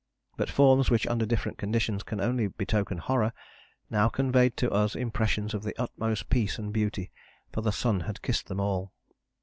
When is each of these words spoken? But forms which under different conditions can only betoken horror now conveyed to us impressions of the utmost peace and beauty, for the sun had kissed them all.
But 0.35 0.49
forms 0.49 0.89
which 0.89 1.05
under 1.05 1.27
different 1.27 1.59
conditions 1.59 2.01
can 2.01 2.19
only 2.19 2.47
betoken 2.47 2.97
horror 2.97 3.33
now 3.91 4.09
conveyed 4.09 4.57
to 4.57 4.71
us 4.71 4.95
impressions 4.95 5.53
of 5.53 5.61
the 5.61 5.79
utmost 5.79 6.27
peace 6.27 6.57
and 6.57 6.73
beauty, 6.73 7.11
for 7.51 7.61
the 7.61 7.71
sun 7.71 7.99
had 7.99 8.23
kissed 8.23 8.47
them 8.47 8.59
all. 8.59 8.93